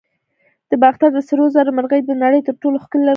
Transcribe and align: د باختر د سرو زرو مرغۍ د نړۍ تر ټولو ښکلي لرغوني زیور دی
د 0.69 0.71
باختر 0.83 1.09
د 1.13 1.19
سرو 1.27 1.45
زرو 1.55 1.75
مرغۍ 1.77 2.01
د 2.05 2.11
نړۍ 2.23 2.41
تر 2.47 2.53
ټولو 2.61 2.77
ښکلي 2.83 2.97
لرغوني 3.01 3.03
زیور 3.03 3.07
دی 3.07 3.09